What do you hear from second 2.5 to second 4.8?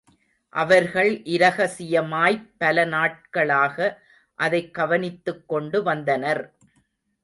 பல நாட்களாக அதைக்